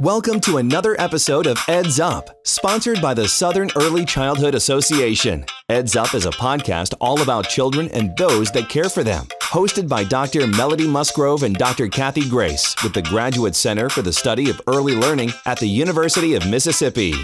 [0.00, 5.46] Welcome to another episode of Eds Up, sponsored by the Southern Early Childhood Association.
[5.68, 9.28] Eds Up is a podcast all about children and those that care for them.
[9.40, 10.48] Hosted by Dr.
[10.48, 11.86] Melody Musgrove and Dr.
[11.86, 16.34] Cathy Grace with the Graduate Center for the Study of Early Learning at the University
[16.34, 17.14] of Mississippi.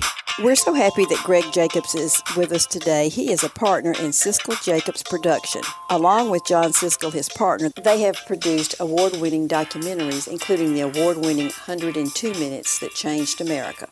[0.42, 3.10] We're so happy that Greg Jacobs is with us today.
[3.10, 5.60] He is a partner in Siskel Jacobs Production.
[5.90, 11.18] Along with Jon Siskel, his partner, they have produced award winning documentaries, including the award
[11.18, 13.88] winning 102 Minutes That Changed America.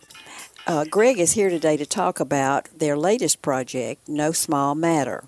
[0.66, 5.24] Uh, Greg is here today to talk about their latest project, No Small Matter.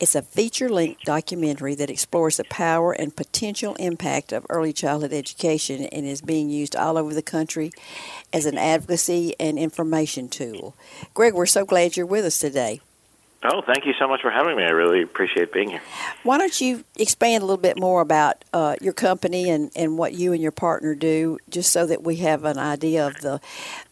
[0.00, 5.12] It's a feature length documentary that explores the power and potential impact of early childhood
[5.12, 7.72] education and is being used all over the country
[8.32, 10.74] as an advocacy and information tool.
[11.14, 12.80] Greg, we're so glad you're with us today.
[13.44, 14.62] Oh, thank you so much for having me.
[14.62, 15.82] I really appreciate being here.
[16.22, 20.12] Why don't you expand a little bit more about uh, your company and, and what
[20.12, 23.40] you and your partner do, just so that we have an idea of the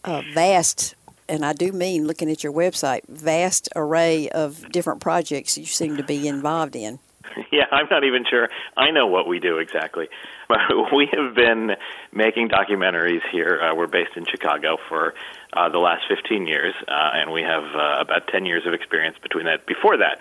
[0.05, 0.95] uh, vast
[1.31, 5.97] and I do mean looking at your website, vast array of different projects you seem
[5.97, 6.99] to be involved in.
[7.53, 10.09] Yeah, I'm not even sure I know what we do exactly.
[10.95, 11.77] we have been
[12.13, 13.61] making documentaries here.
[13.63, 15.15] Uh, we're based in Chicago for
[15.53, 19.17] uh, the last 15 years, uh, and we have uh, about 10 years of experience
[19.23, 19.65] between that.
[19.65, 20.19] Before that,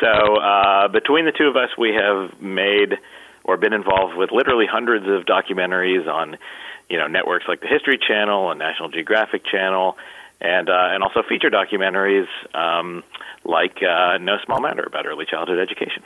[0.00, 2.98] so uh, between the two of us, we have made
[3.44, 6.38] or been involved with literally hundreds of documentaries on,
[6.88, 9.96] you know, networks like the History Channel and National Geographic Channel
[10.42, 13.04] and uh, and also feature documentaries um,
[13.44, 16.02] like uh, No Small Matter about early childhood education.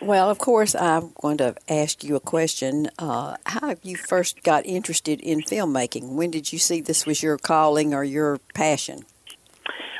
[0.00, 2.90] Well, of course, I'm going to ask you a question.
[2.98, 6.14] Uh, how have you first got interested in filmmaking?
[6.16, 9.06] When did you see this was your calling or your passion?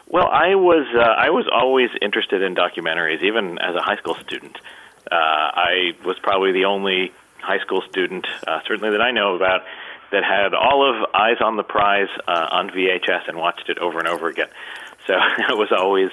[0.09, 4.15] Well, I was uh, I was always interested in documentaries, even as a high school
[4.17, 4.59] student.
[5.11, 9.63] Uh, I was probably the only high school student, uh, certainly that I know about,
[10.13, 13.99] that had all of Eyes on the Prize uh, on VHS and watched it over
[13.99, 14.49] and over again.
[15.07, 16.11] So it was always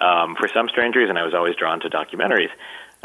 [0.00, 2.50] um, for some strange reason I was always drawn to documentaries.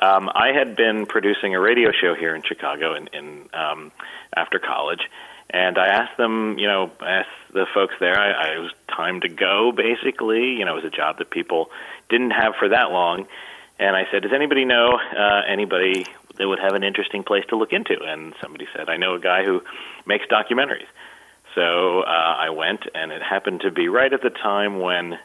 [0.01, 3.91] Um, I had been producing a radio show here in Chicago in, in um,
[4.35, 5.01] after college,
[5.49, 9.21] and I asked them, you know, I asked the folks there, I, I was time
[9.21, 10.55] to go basically.
[10.55, 11.69] You know, it was a job that people
[12.09, 13.27] didn't have for that long.
[13.79, 16.05] And I said, Does anybody know uh, anybody
[16.37, 18.01] that would have an interesting place to look into.
[18.01, 19.63] And somebody said, I know a guy who
[20.05, 20.87] makes documentaries.
[21.55, 25.17] So uh, I went, and it happened to be right at the time when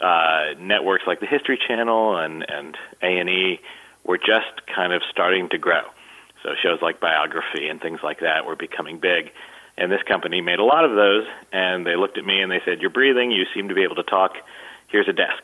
[0.00, 3.60] uh, networks like the History Channel and and A and E
[4.04, 5.82] were just kind of starting to grow.
[6.42, 9.32] So shows like Biography and things like that were becoming big.
[9.78, 12.60] And this company made a lot of those, and they looked at me and they
[12.64, 13.30] said, "You're breathing.
[13.30, 14.36] You seem to be able to talk.
[14.88, 15.42] Here's a desk."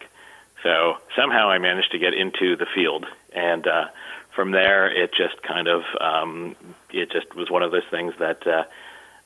[0.62, 3.86] So somehow I managed to get into the field, and uh,
[4.34, 6.56] from there, it just kind of um,
[6.90, 8.64] it just was one of those things that uh,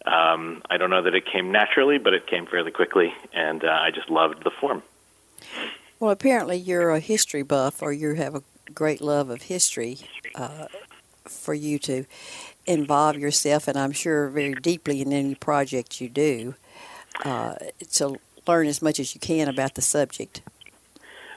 [0.08, 3.68] um, I don't know that it came naturally, but it came fairly quickly, and uh,
[3.68, 4.82] I just loved the form.
[6.00, 8.42] Well, apparently you're a history buff, or you have a
[8.74, 9.98] great love of history.
[10.34, 10.66] Uh,
[11.26, 12.04] for you to
[12.66, 16.54] involve yourself, and I'm sure very deeply in any project you do,
[17.24, 17.54] uh,
[17.92, 20.42] to learn as much as you can about the subject.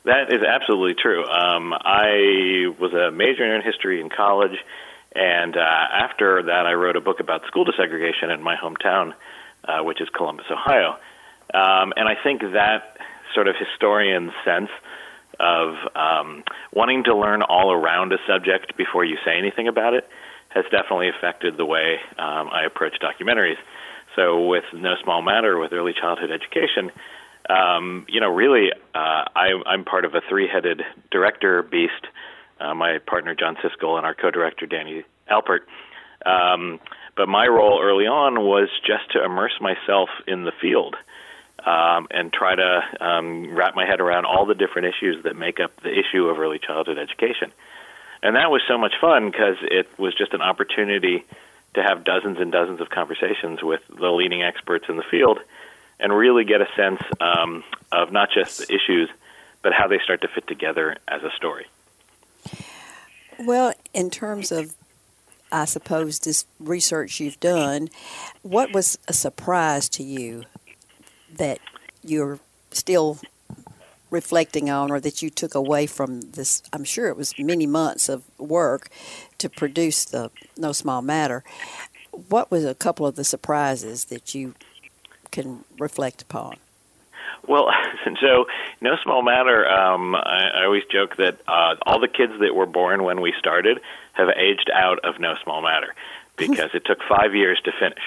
[0.08, 1.26] That is absolutely true.
[1.26, 4.58] Um, I was a major in history in college,
[5.14, 9.14] and uh, after that, I wrote a book about school desegregation in my hometown,
[9.66, 10.92] uh, which is Columbus, Ohio.
[11.54, 12.98] Um, and I think that
[13.36, 14.70] sort of historian sense
[15.42, 20.08] of um, wanting to learn all around a subject before you say anything about it
[20.48, 23.58] has definitely affected the way um, I approach documentaries.
[24.16, 26.94] So, with No Small Matter, with early childhood education,
[27.50, 32.08] um, you know, really, uh, I, I'm part of a three-headed director beast.
[32.60, 35.62] Uh, my partner Jon Siskel and our co-director Danny Alpert.
[36.26, 36.80] Um,
[37.16, 40.96] but my role early on was just to immerse myself in the field
[41.66, 45.60] um, and try to um, wrap my head around all the different issues that make
[45.60, 47.52] up the issue of early childhood education.
[48.24, 51.26] And that was so much fun because it was just an opportunity
[51.76, 55.40] to have dozens and dozens of conversations with the leading experts in the field
[56.00, 59.10] and really get a sense um, of not just the issues,
[59.62, 61.66] but how they start to fit together as a story.
[63.40, 64.76] Well, in terms of,
[65.52, 67.90] I suppose, this research you've done,
[68.42, 70.44] what was a surprise to you
[71.36, 71.60] that
[72.04, 72.40] you're
[72.72, 73.20] still
[74.10, 78.08] reflecting on or that you took away from this i'm sure it was many months
[78.08, 78.90] of work
[79.38, 81.44] to produce the no small matter
[82.30, 84.56] what was a couple of the surprises that you
[85.32, 86.58] can reflect upon?
[87.48, 87.70] Well,
[88.22, 88.46] so
[88.82, 89.68] no small matter.
[89.68, 93.34] Um, I, I always joke that uh, all the kids that were born when we
[93.40, 93.80] started
[94.14, 95.94] have aged out of no small matter
[96.38, 98.04] because it took five years to finish.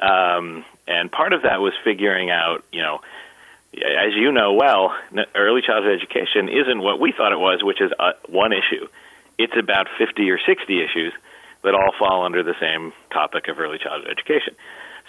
[0.00, 3.00] Um, and part of that was figuring out, you know,
[3.74, 4.96] as you know well,
[5.34, 8.88] early childhood education isn't what we thought it was, which is uh, one issue.
[9.38, 11.12] It's about 50 or 60 issues
[11.62, 14.54] that all fall under the same topic of early childhood education.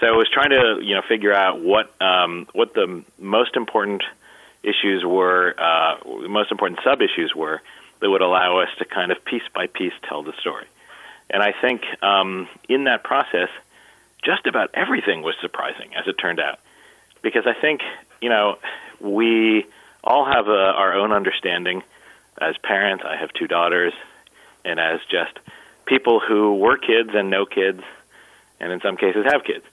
[0.02, 4.02] So I was trying to, you know, figure out what um, what the most important
[4.64, 7.62] issues were, uh, the most important sub issues were
[8.00, 10.66] that would allow us to kind of piece by piece tell the story.
[11.30, 13.50] And I think um, in that process,
[14.24, 16.60] just about everything was surprising, as it turned out,
[17.22, 17.82] because I think
[18.22, 18.58] you know
[19.00, 19.68] we
[20.04, 21.84] all have a, our own understanding.
[22.40, 23.94] As parents, I have two daughters,
[24.66, 25.38] and as just
[25.86, 27.84] people who were kids and know kids,
[28.60, 29.64] and in some cases have kids.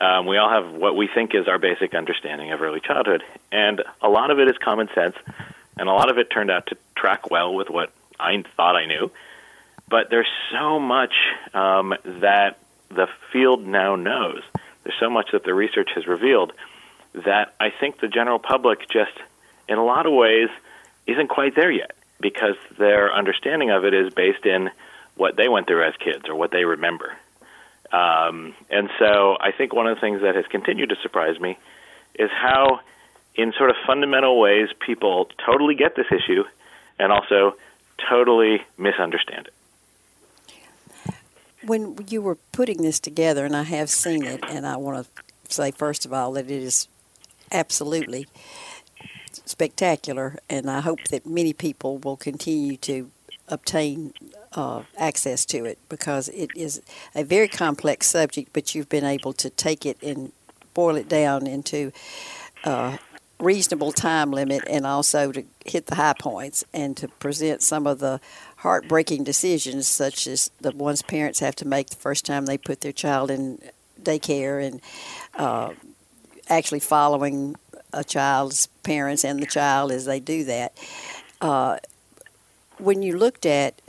[0.00, 3.82] Um, we all have what we think is our basic understanding of early childhood, and
[4.00, 5.16] a lot of it is common sense,
[5.76, 8.86] and a lot of it turned out to track well with what I thought I
[8.86, 9.10] knew.
[9.88, 11.12] But there's so much
[11.52, 12.58] um, that
[12.88, 14.42] the field now knows.
[14.84, 16.52] There's so much that the research has revealed
[17.14, 19.12] that I think the general public just,
[19.68, 20.48] in a lot of ways,
[21.06, 24.70] isn't quite there yet because their understanding of it is based in
[25.16, 27.16] what they went through as kids or what they remember.
[27.92, 31.58] Um, and so I think one of the things that has continued to surprise me
[32.14, 32.80] is how,
[33.34, 36.44] in sort of fundamental ways, people totally get this issue
[36.98, 37.56] and also
[38.08, 41.14] totally misunderstand it.
[41.64, 45.54] When you were putting this together, and I have seen it, and I want to
[45.54, 46.88] say, first of all, that it is
[47.52, 48.26] absolutely
[49.44, 53.10] spectacular, and I hope that many people will continue to
[53.48, 54.12] obtain
[54.54, 56.82] uh, access to it because it is
[57.14, 60.32] a very complex subject, but you've been able to take it and
[60.74, 61.92] boil it down into
[62.64, 62.98] a
[63.38, 67.98] reasonable time limit and also to hit the high points and to present some of
[67.98, 68.20] the
[68.58, 72.80] heartbreaking decisions, such as the ones parents have to make the first time they put
[72.80, 73.58] their child in
[74.00, 74.80] daycare and
[75.34, 75.72] uh,
[76.48, 77.56] actually following
[77.92, 80.72] a child's parents and the child as they do that.
[81.40, 81.78] Uh,
[82.78, 83.80] when you looked at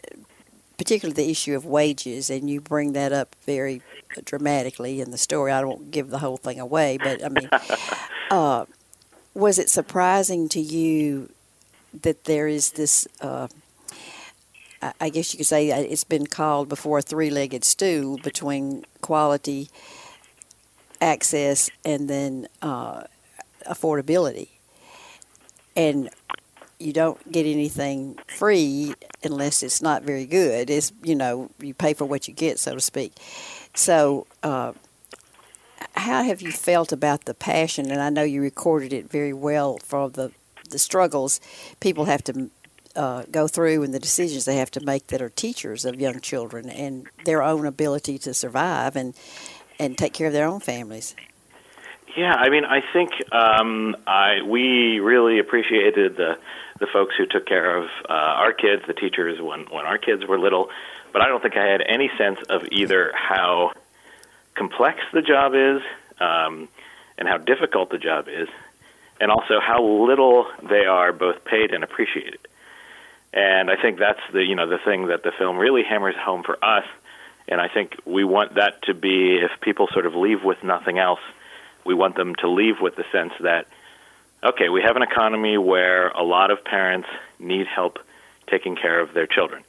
[0.84, 3.82] particularly the issue of wages, and you bring that up very
[4.26, 5.50] dramatically in the story.
[5.50, 7.50] I don't give the whole thing away, but I mean,
[8.30, 8.66] uh,
[9.34, 11.30] was it surprising to you
[12.02, 13.08] that there is this?
[13.22, 13.48] Uh,
[15.00, 19.70] I guess you could say it's been called before a three-legged stool between quality,
[21.00, 23.04] access, and then uh,
[23.66, 24.50] affordability.
[25.78, 26.10] And
[26.84, 28.94] you don't get anything free
[29.24, 30.70] unless it's not very good.
[30.70, 33.14] It's you know you pay for what you get, so to speak.
[33.76, 34.74] So, uh,
[35.96, 37.90] how have you felt about the passion?
[37.92, 40.32] And I know you recorded it very well for the
[40.70, 41.40] the struggles
[41.80, 42.50] people have to
[42.96, 46.20] uh, go through and the decisions they have to make that are teachers of young
[46.20, 49.14] children and their own ability to survive and
[49.80, 51.16] and take care of their own families.
[52.16, 56.38] Yeah, I mean, I think um, I we really appreciated the
[56.84, 60.26] the folks who took care of uh, our kids, the teachers when when our kids
[60.28, 60.70] were little.
[61.14, 63.72] But I don't think I had any sense of either how
[64.54, 65.82] complex the job is
[66.20, 66.68] um,
[67.18, 68.50] and how difficult the job is,
[69.22, 72.42] and also how little they are both paid and appreciated.
[73.32, 76.44] And I think that's the you know the thing that the film really hammers home
[76.44, 76.86] for us.
[77.48, 81.00] And I think we want that to be if people sort of leave with nothing
[81.00, 81.24] else,
[81.86, 83.68] we want them to leave with the sense that
[84.44, 87.08] okay, we have an economy where a lot of parents
[87.40, 88.00] need help
[88.48, 89.64] taking care of their children.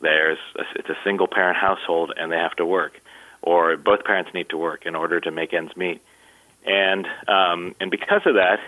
[0.00, 3.00] There's a, it's a single parent household and they have to work,
[3.42, 6.02] or both parents need to work in order to make ends meet.
[6.64, 8.60] And um, and because of that,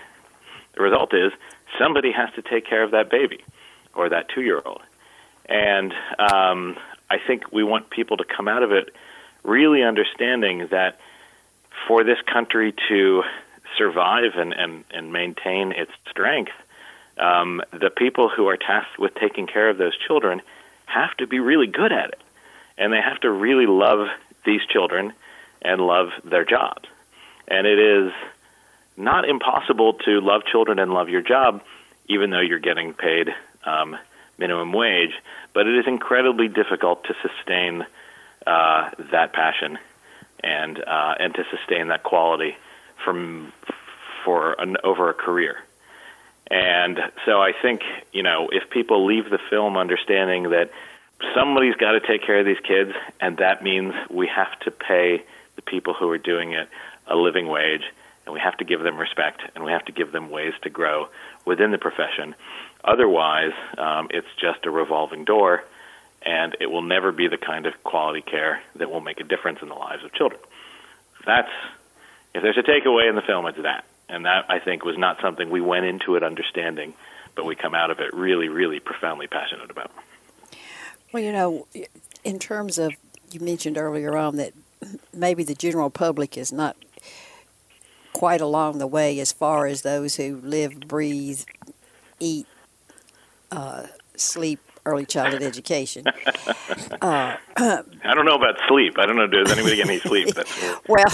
[0.74, 1.32] the result is
[1.78, 3.44] somebody has to take care of that baby
[3.94, 4.80] or that two year old.
[5.46, 6.78] And um,
[7.10, 8.94] I think we want people to come out of it
[9.42, 11.00] really understanding that
[11.86, 13.22] for this country to
[13.80, 16.52] survive and, and, and maintain its strength,
[17.16, 20.42] um, the people who are tasked with taking care of those children
[20.84, 22.22] have to be really good at it.
[22.76, 24.08] And they have to really love
[24.44, 25.12] these children
[25.62, 26.88] and love their jobs.
[27.48, 28.12] And it is
[28.96, 31.62] not impossible to love children and love your job,
[32.06, 33.34] even though you're getting paid
[33.64, 33.96] um,
[34.36, 35.14] minimum wage.
[35.54, 37.86] But it is incredibly difficult to sustain
[38.46, 39.78] uh, that passion
[40.42, 42.56] and uh, and to sustain that quality
[43.04, 43.52] from
[44.24, 45.56] for an over a career.
[46.50, 50.70] And so I think, you know, if people leave the film understanding that
[51.34, 55.22] somebody's got to take care of these kids, and that means we have to pay
[55.56, 56.68] the people who are doing it
[57.06, 57.82] a living wage,
[58.24, 60.70] and we have to give them respect, and we have to give them ways to
[60.70, 61.08] grow
[61.44, 62.34] within the profession.
[62.84, 65.64] Otherwise, um, it's just a revolving door,
[66.22, 69.60] and it will never be the kind of quality care that will make a difference
[69.62, 70.40] in the lives of children.
[71.26, 71.50] That's
[72.34, 73.84] if there's a takeaway in the film, it's that.
[74.10, 76.94] And that, I think, was not something we went into it understanding,
[77.36, 79.92] but we come out of it really, really profoundly passionate about.
[81.12, 81.66] Well, you know,
[82.24, 82.92] in terms of,
[83.30, 84.52] you mentioned earlier on that
[85.14, 86.76] maybe the general public is not
[88.12, 91.42] quite along the way as far as those who live, breathe,
[92.18, 92.46] eat,
[93.52, 93.86] uh,
[94.16, 96.04] sleep, early childhood education.
[97.02, 98.98] Uh, I don't know about sleep.
[98.98, 99.26] I don't know.
[99.26, 100.28] Does anybody get any sleep?
[100.88, 101.04] well,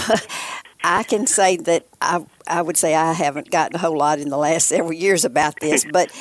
[0.83, 4.29] I can say that I I would say I haven't gotten a whole lot in
[4.29, 6.11] the last several years about this, but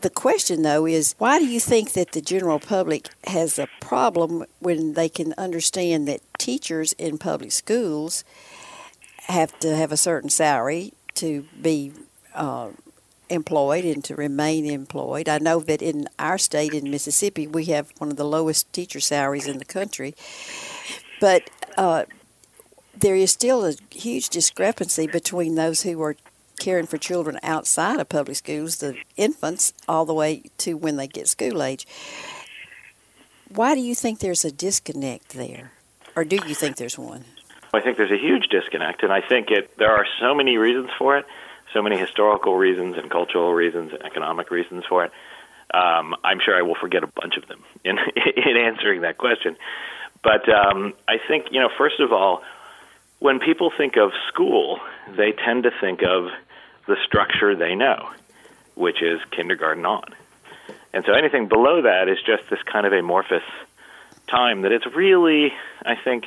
[0.00, 4.44] the question though is why do you think that the general public has a problem
[4.58, 8.24] when they can understand that teachers in public schools
[9.28, 11.92] have to have a certain salary to be
[12.34, 12.70] uh,
[13.32, 15.28] employed and to remain employed.
[15.28, 19.00] I know that in our state, in Mississippi, we have one of the lowest teacher
[19.00, 20.14] salaries in the country.
[21.20, 22.04] But uh,
[23.02, 26.16] there is still a huge discrepancy between those who are
[26.58, 31.06] caring for children outside of public schools, the infants, all the way to when they
[31.06, 31.86] get school age.
[33.54, 35.72] Why do you think there's a disconnect there?
[36.16, 37.24] Or do you think there's one?
[37.74, 39.76] I think there's a huge disconnect, and I think it.
[39.78, 41.26] There are so many reasons for it
[41.72, 45.12] so many historical reasons and cultural reasons and economic reasons for it.
[45.72, 49.56] Um, I'm sure I will forget a bunch of them in, in answering that question.
[50.22, 52.42] But um, I think, you know, first of all,
[53.22, 54.80] when people think of school,
[55.16, 56.30] they tend to think of
[56.88, 58.10] the structure they know,
[58.74, 60.02] which is kindergarten on.
[60.92, 63.44] And so anything below that is just this kind of amorphous
[64.28, 65.52] time that it's really,
[65.86, 66.26] I think,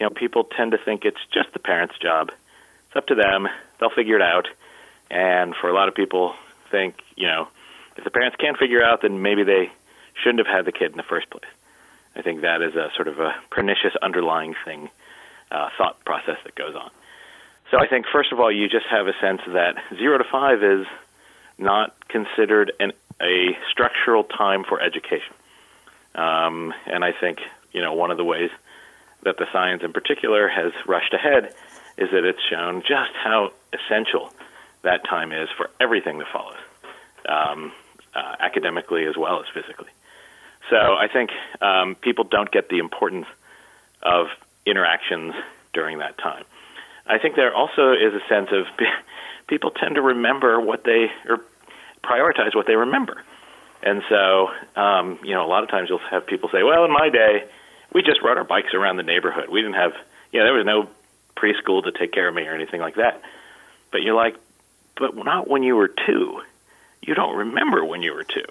[0.00, 2.32] you know, people tend to think it's just the parents' job.
[2.88, 3.46] It's up to them
[3.78, 4.48] they'll figure it out.
[5.12, 6.34] And for a lot of people,
[6.72, 7.46] think you know,
[7.96, 9.70] if the parents can't figure out, then maybe they
[10.22, 11.50] shouldn't have had the kid in the first place.
[12.16, 14.90] I think that is a sort of a pernicious underlying thing,
[15.50, 16.90] uh, thought process that goes on.
[17.70, 20.62] So I think first of all, you just have a sense that zero to five
[20.62, 20.86] is
[21.58, 25.34] not considered an, a structural time for education.
[26.14, 27.38] Um, and I think
[27.72, 28.50] you know one of the ways
[29.22, 31.54] that the science in particular has rushed ahead
[31.98, 34.32] is that it's shown just how essential
[34.82, 36.56] that time is for everything that follows,
[37.28, 37.72] um,
[38.14, 39.90] uh, academically as well as physically.
[40.70, 41.30] So I think
[41.60, 43.26] um, people don't get the importance
[44.02, 44.28] of
[44.66, 45.34] interactions
[45.72, 46.44] during that time.
[47.06, 48.66] I think there also is a sense of
[49.46, 51.40] people tend to remember what they or
[52.02, 53.22] prioritize what they remember.
[53.82, 56.92] And so, um, you know, a lot of times you'll have people say, "Well, in
[56.92, 57.44] my day,
[57.92, 59.48] we just rode our bikes around the neighborhood.
[59.48, 59.92] We didn't have,
[60.32, 60.88] you know, there was no
[61.36, 63.22] preschool to take care of me or anything like that.
[63.90, 64.36] But you're like,
[64.96, 66.42] but not when you were two.
[67.02, 68.44] You don't remember when you were two.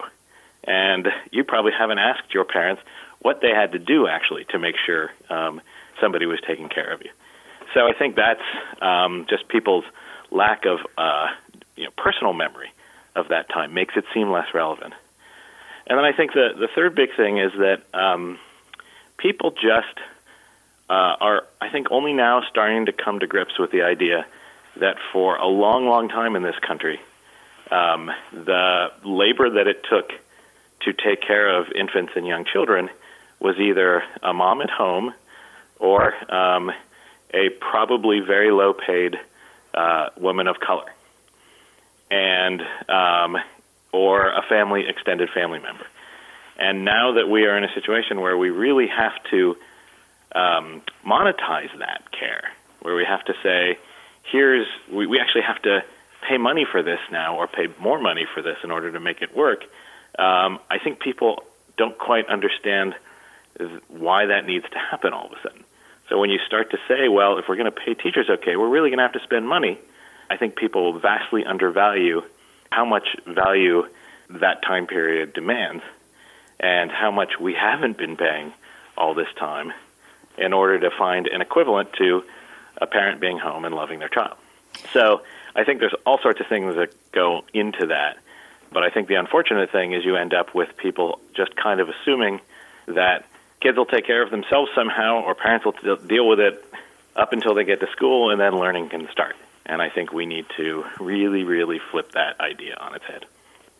[0.63, 2.81] And you probably haven't asked your parents
[3.19, 5.61] what they had to do actually to make sure um,
[5.99, 7.11] somebody was taking care of you.
[7.73, 8.41] So I think that's
[8.81, 9.85] um, just people's
[10.31, 11.27] lack of uh,
[11.75, 12.71] you know, personal memory
[13.15, 14.93] of that time makes it seem less relevant.
[15.87, 18.37] And then I think the the third big thing is that um,
[19.17, 19.97] people just
[20.89, 24.25] uh, are, I think, only now starting to come to grips with the idea
[24.77, 26.99] that for a long, long time in this country,
[27.71, 30.11] um, the labor that it took
[30.81, 32.89] to take care of infants and young children
[33.39, 35.13] was either a mom at home
[35.79, 36.71] or um,
[37.33, 39.17] a probably very low paid
[39.73, 40.91] uh, woman of color,
[42.11, 43.37] and um,
[43.91, 45.85] or a family extended family member.
[46.57, 49.55] And now that we are in a situation where we really have to
[50.35, 53.77] um, monetize that care, where we have to say,
[54.23, 55.83] here's, we, we actually have to
[56.27, 59.21] pay money for this now or pay more money for this in order to make
[59.21, 59.63] it work.
[60.17, 61.43] Um, I think people
[61.77, 62.93] don't quite understand
[63.87, 65.63] why that needs to happen all of a sudden.
[66.09, 68.67] So when you start to say, well, if we're going to pay teachers okay, we're
[68.67, 69.79] really going to have to spend money,
[70.29, 72.23] I think people vastly undervalue
[72.71, 73.87] how much value
[74.29, 75.83] that time period demands
[76.59, 78.53] and how much we haven't been paying
[78.97, 79.71] all this time
[80.37, 82.23] in order to find an equivalent to
[82.77, 84.37] a parent being home and loving their child.
[84.93, 85.21] So
[85.55, 88.17] I think there's all sorts of things that go into that.
[88.71, 91.89] But I think the unfortunate thing is you end up with people just kind of
[91.89, 92.39] assuming
[92.87, 93.25] that
[93.61, 96.63] kids will take care of themselves somehow or parents will deal with it
[97.15, 99.35] up until they get to school and then learning can start.
[99.65, 103.25] And I think we need to really, really flip that idea on its head.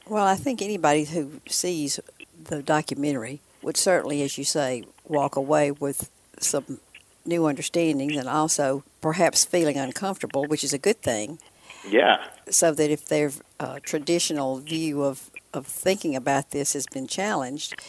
[0.08, 2.00] Well, I think anybody who sees
[2.44, 6.10] the documentary would certainly, as you say, walk away with
[6.40, 6.80] some
[7.26, 11.40] new understandings and also perhaps feeling uncomfortable, which is a good thing.
[11.88, 12.24] Yeah.
[12.50, 17.82] So that if their uh, traditional view of, of thinking about this has been challenged,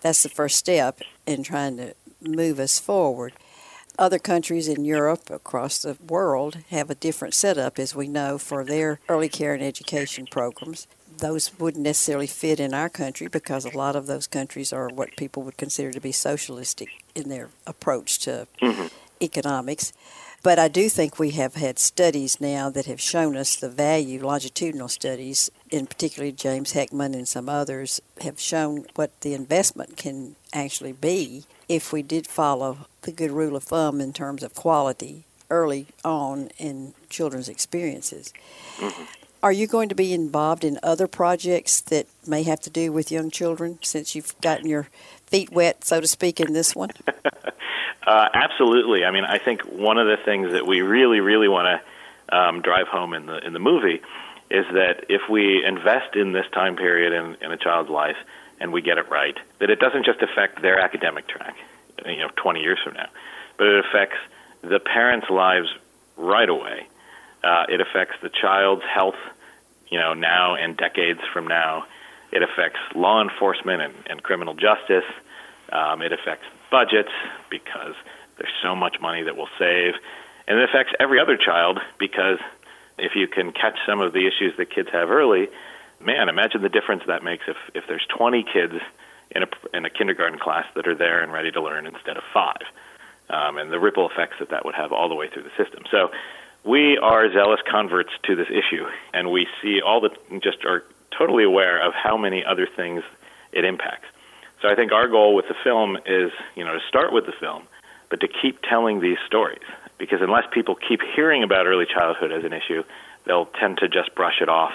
[0.00, 3.34] that's the first step in trying to move us forward.
[3.98, 8.64] Other countries in Europe, across the world, have a different setup, as we know, for
[8.64, 10.88] their early care and education programs.
[11.18, 15.16] Those wouldn't necessarily fit in our country because a lot of those countries are what
[15.16, 18.86] people would consider to be socialistic in their approach to mm-hmm.
[19.22, 19.92] economics.
[20.42, 24.22] But I do think we have had studies now that have shown us the value,
[24.26, 30.36] longitudinal studies, in particularly James Heckman and some others, have shown what the investment can
[30.52, 35.24] actually be if we did follow the good rule of thumb in terms of quality
[35.50, 38.32] early on in children's experiences.
[38.76, 39.02] Mm-hmm.
[39.42, 43.10] Are you going to be involved in other projects that may have to do with
[43.10, 44.86] young children since you've gotten your
[45.26, 46.90] feet wet, so to speak, in this one?
[48.06, 49.02] Uh, absolutely.
[49.02, 51.80] I mean, I think one of the things that we really, really want
[52.28, 54.02] to um, drive home in the in the movie
[54.54, 58.16] is that if we invest in this time period in, in a child's life
[58.60, 61.56] and we get it right, that it doesn't just affect their academic track,
[62.06, 63.08] you know, 20 years from now,
[63.58, 64.16] but it affects
[64.62, 65.68] the parents' lives
[66.16, 66.86] right away.
[67.42, 69.18] Uh, it affects the child's health,
[69.88, 71.84] you know, now and decades from now.
[72.30, 75.04] It affects law enforcement and, and criminal justice.
[75.72, 77.12] Um, it affects budgets
[77.50, 77.94] because
[78.38, 79.94] there's so much money that we'll save.
[80.46, 82.38] And it affects every other child because
[82.98, 85.48] if you can catch some of the issues that kids have early,
[86.00, 88.74] man, imagine the difference that makes if, if there's 20 kids
[89.30, 92.22] in a, in a kindergarten class that are there and ready to learn instead of
[92.32, 92.62] five,
[93.30, 95.84] um, and the ripple effects that that would have all the way through the system.
[95.90, 96.10] So
[96.64, 100.10] we are zealous converts to this issue, and we see all the
[100.40, 103.02] just are totally aware of how many other things
[103.52, 104.08] it impacts.
[104.62, 107.32] So I think our goal with the film is, you know, to start with the
[107.32, 107.64] film,
[108.14, 109.64] but to keep telling these stories.
[109.98, 112.84] Because unless people keep hearing about early childhood as an issue,
[113.24, 114.72] they'll tend to just brush it off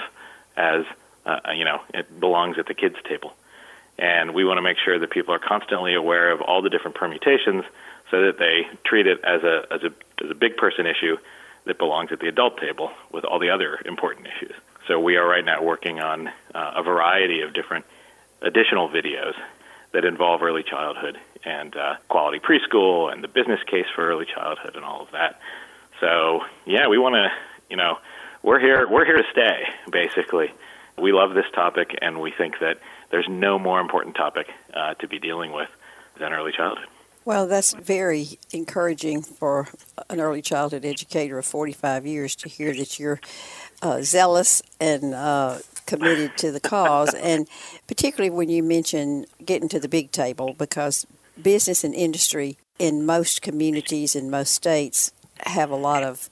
[0.58, 0.84] as,
[1.25, 3.31] uh, you know, it belongs at the kids' table.
[3.98, 6.98] And we want to make sure that people are constantly aware of all the different
[6.98, 7.63] permutations
[8.12, 11.15] so that they treat it as a, as a, as a big person issue
[11.63, 14.53] that belongs at the adult table with all the other important issues.
[14.86, 17.86] So we are right now working on uh, a variety of different
[18.41, 19.36] additional videos
[19.93, 24.75] that involve early childhood and uh, quality preschool and the business case for early childhood
[24.75, 25.39] and all of that.
[25.99, 27.32] So yeah, we want to,
[27.69, 27.97] you know,
[28.43, 30.52] we're here we're here to stay basically.
[30.97, 35.08] We love this topic and we think that there's no more important topic uh, to
[35.08, 35.69] be dealing with
[36.17, 36.88] than early childhood.
[37.25, 39.67] Well, that's very encouraging for
[40.10, 43.19] an early childhood educator of 45 years to hear that you're
[43.82, 47.47] uh, zealous and uh, committed to the cause, and
[47.88, 51.06] particularly when you mention getting to the big table, because
[51.43, 55.12] business and industry in most communities in most states
[55.45, 56.30] have a lot of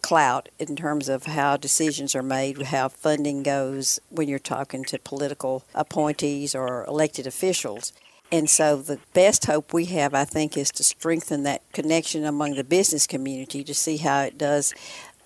[0.00, 4.98] clout in terms of how decisions are made, how funding goes when you're talking to
[4.98, 7.92] political appointees or elected officials.
[8.30, 12.54] And so the best hope we have, I think, is to strengthen that connection among
[12.54, 14.74] the business community to see how it does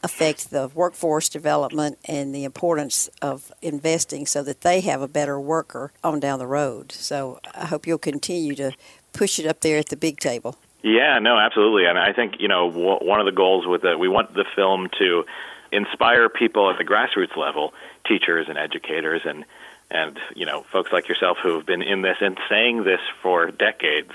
[0.02, 5.40] affect the workforce development and the importance of investing so that they have a better
[5.40, 6.92] worker on down the road.
[6.92, 8.72] So I hope you'll continue to
[9.16, 10.56] push it up there at the big table.
[10.82, 11.86] Yeah, no, absolutely.
[11.86, 14.88] And I think, you know, one of the goals with it, we want the film
[14.98, 15.24] to
[15.72, 17.74] inspire people at the grassroots level,
[18.06, 19.44] teachers and educators and
[19.88, 23.50] and you know folks like yourself who have been in this and saying this for
[23.50, 24.12] decades,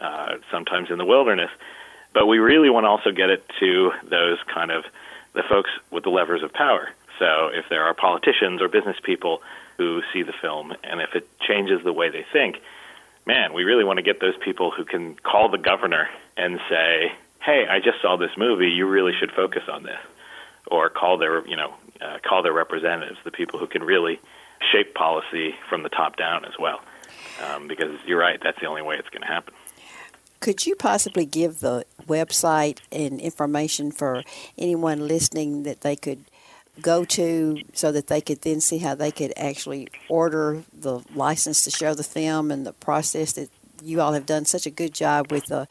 [0.00, 1.50] uh, sometimes in the wilderness.
[2.12, 4.84] But we really want to also get it to those kind of
[5.32, 6.90] the folks with the levers of power.
[7.18, 9.42] So if there are politicians or business people
[9.76, 12.60] who see the film and if it changes the way they think,
[13.26, 17.12] man, we really want to get those people who can call the governor and say,
[17.40, 18.70] "Hey, I just saw this movie.
[18.70, 20.00] You really should focus on this,"
[20.66, 24.20] or call their, you know, uh, call their representatives, the people who can really
[24.72, 26.80] shape policy from the top down as well.
[27.42, 29.54] Um, because you're right, that's the only way it's going to happen.
[30.40, 34.22] Could you possibly give the website and information for
[34.58, 36.24] anyone listening that they could
[36.80, 41.62] go to so that they could then see how they could actually order the license
[41.62, 43.48] to show the film and the process that
[43.82, 45.68] you all have done such a good job with a,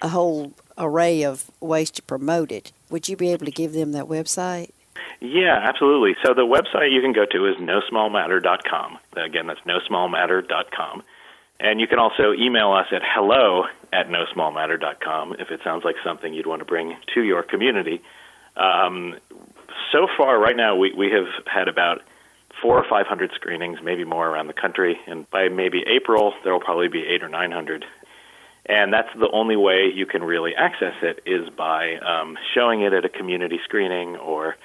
[0.00, 2.72] a whole array of ways to promote it.
[2.90, 4.70] Would you be able to give them that website?
[5.20, 6.16] Yeah, absolutely.
[6.24, 8.98] So the website you can go to is nosmallmatter.com.
[9.16, 11.02] Again, that's nosmallmatter.com.
[11.58, 16.32] And you can also email us at hello at nosmallmatter.com if it sounds like something
[16.32, 18.02] you'd want to bring to your community.
[18.56, 19.16] Um,
[19.92, 22.02] so far, right now, we, we have had about
[22.62, 24.98] four or five hundred screenings, maybe more around the country.
[25.06, 27.84] And by maybe April, there will probably be eight or nine hundred.
[28.66, 32.92] And that's the only way you can really access it is by um, showing it
[32.92, 34.56] at a community screening or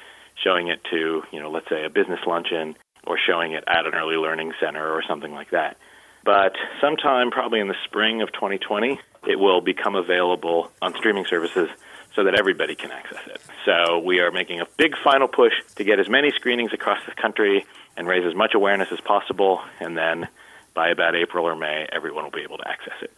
[0.44, 2.76] showing it to, you know, let's say a business luncheon
[3.08, 5.78] or showing it at an early learning center or something like that.
[6.26, 11.70] but sometime probably in the spring of 2020, it will become available on streaming services
[12.16, 13.42] so that everybody can access it.
[13.66, 17.12] So we are making a big final push to get as many screenings across the
[17.12, 17.66] country
[17.98, 20.28] and raise as much awareness as possible, and then
[20.74, 23.12] by about April or May, everyone will be able to access it.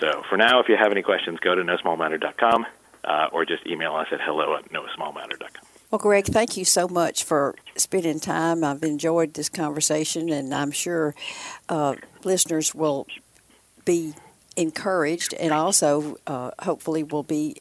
[0.00, 2.66] So for now, if you have any questions, go to nosmallmatter.com
[3.04, 5.64] uh, or just email us at hello at nosmallmatter.com.
[5.90, 8.64] Well, Greg, thank you so much for spending time.
[8.64, 11.14] I've enjoyed this conversation, and I'm sure
[11.68, 13.06] uh, listeners will
[13.84, 14.14] be
[14.56, 17.56] encouraged and also uh, hopefully will be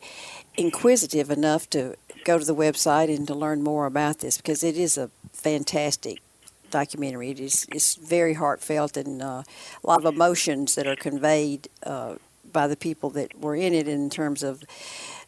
[0.57, 4.77] inquisitive enough to go to the website and to learn more about this because it
[4.77, 6.21] is a fantastic
[6.69, 7.31] documentary.
[7.31, 9.43] It is it's very heartfelt and uh,
[9.83, 12.15] a lot of emotions that are conveyed uh,
[12.51, 14.63] by the people that were in it in terms of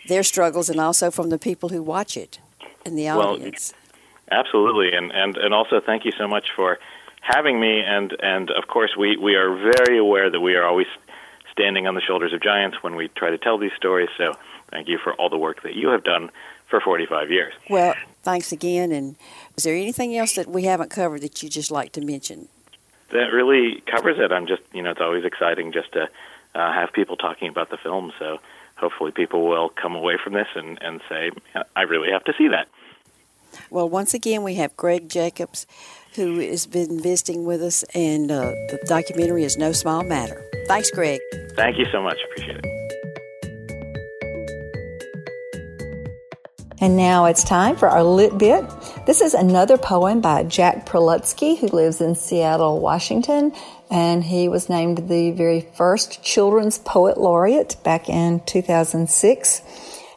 [0.07, 2.39] their struggles and also from the people who watch it
[2.85, 3.73] and the audience.
[4.31, 6.79] Well, absolutely, and and and also thank you so much for
[7.21, 7.81] having me.
[7.81, 10.87] And and of course, we we are very aware that we are always
[11.55, 14.09] standing on the shoulders of giants when we try to tell these stories.
[14.17, 14.33] So
[14.71, 16.29] thank you for all the work that you have done
[16.67, 17.53] for 45 years.
[17.69, 18.91] Well, thanks again.
[18.91, 19.15] And
[19.55, 22.49] is there anything else that we haven't covered that you just like to mention?
[23.11, 24.33] That really covers it.
[24.33, 26.09] I'm just, you know, it's always exciting just to
[26.55, 28.11] uh, have people talking about the film.
[28.19, 28.39] So
[28.75, 31.31] hopefully people will come away from this and, and say,
[31.75, 32.67] I really have to see that.
[33.69, 35.65] Well, once again, we have Greg Jacobs,
[36.15, 40.43] who has been visiting with us, and uh, the documentary is No Small Matter.
[40.67, 41.19] Thanks, Greg.
[41.55, 42.17] Thank you so much.
[42.31, 42.75] Appreciate it.
[46.81, 48.65] And now it's time for our lit bit.
[49.05, 53.53] This is another poem by Jack Prelutsky, who lives in Seattle, Washington,
[53.89, 59.61] and he was named the very first children's poet laureate back in 2006.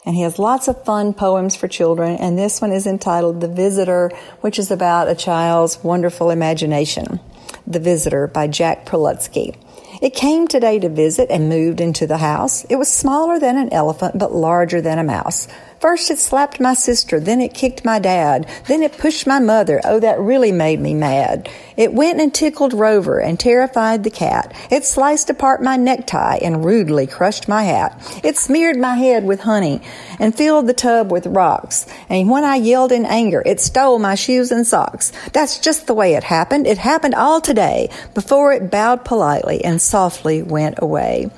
[0.09, 3.47] And he has lots of fun poems for children, and this one is entitled The
[3.47, 7.19] Visitor, which is about a child's wonderful imagination.
[7.67, 9.55] The Visitor by Jack Prelutsky.
[10.01, 12.63] It came today to visit and moved into the house.
[12.71, 15.47] It was smaller than an elephant, but larger than a mouse.
[15.79, 19.79] First it slapped my sister, then it kicked my dad, then it pushed my mother.
[19.85, 21.47] Oh, that really made me mad.
[21.77, 24.53] It went and tickled Rover and terrified the cat.
[24.69, 28.19] It sliced apart my necktie and rudely crushed my hat.
[28.25, 29.81] It smeared my head with honey
[30.19, 31.85] and filled the tub with rocks.
[32.09, 35.13] And when I yelled in anger, it stole my shoes and socks.
[35.31, 36.67] That's just the way it happened.
[36.67, 41.29] It happened all today before it bowed politely and softly went away.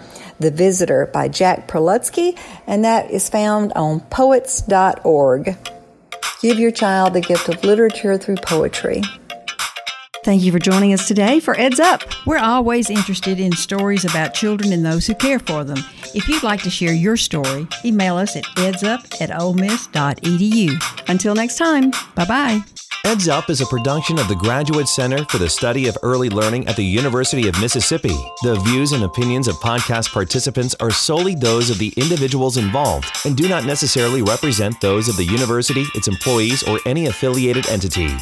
[0.41, 5.57] The Visitor by Jack Prelutsky, and that is found on poets.org.
[6.41, 9.01] Give your child the gift of literature through poetry.
[10.23, 12.03] Thank you for joining us today for Eds Up.
[12.27, 15.79] We're always interested in stories about children and those who care for them.
[16.13, 21.09] If you'd like to share your story, email us at edsup at olemiss.edu.
[21.09, 22.63] Until next time, bye bye.
[23.03, 26.67] Eds Up is a production of the Graduate Center for the Study of Early Learning
[26.67, 28.15] at the University of Mississippi.
[28.43, 33.35] The views and opinions of podcast participants are solely those of the individuals involved and
[33.35, 38.15] do not necessarily represent those of the university, its employees, or any affiliated entity.